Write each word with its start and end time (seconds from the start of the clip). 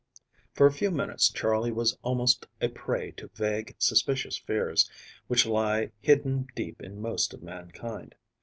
FOR 0.55 0.65
a 0.65 0.71
few 0.71 0.89
minutes 0.89 1.29
Charley 1.29 1.71
was 1.71 1.95
almost 2.01 2.47
a 2.59 2.69
prey 2.69 3.11
to 3.17 3.29
vague, 3.35 3.75
suspicious 3.77 4.35
fears, 4.35 4.89
which 5.27 5.45
lie 5.45 5.91
hidden 5.99 6.47
deep 6.55 6.81
in 6.81 6.99
most 6.99 7.35
of 7.35 7.43
mankind. 7.43 8.15